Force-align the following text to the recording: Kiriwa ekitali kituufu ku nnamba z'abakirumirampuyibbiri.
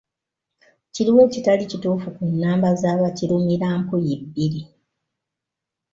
Kiriwa 0.93 1.21
ekitali 1.27 1.63
kituufu 1.71 2.09
ku 2.15 2.23
nnamba 2.29 2.69
z'abakirumirampuyibbiri. 2.81 4.61